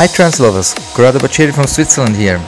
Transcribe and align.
Hi 0.00 0.06
trance 0.06 0.40
lovers, 0.40 0.72
Corrado 0.94 1.18
Baggieri 1.18 1.52
from 1.52 1.66
Switzerland 1.66 2.16
here. 2.16 2.38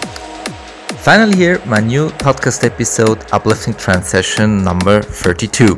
Finally 1.04 1.36
here, 1.36 1.60
my 1.66 1.80
new 1.80 2.08
podcast 2.08 2.64
episode, 2.64 3.18
Uplifting 3.30 3.74
Trance 3.74 4.08
Session 4.08 4.64
number 4.64 5.02
32. 5.02 5.76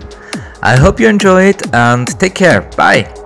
I 0.62 0.76
hope 0.76 1.00
you 1.00 1.08
enjoy 1.08 1.46
it 1.46 1.74
and 1.74 2.06
take 2.20 2.36
care. 2.36 2.60
Bye. 2.76 3.23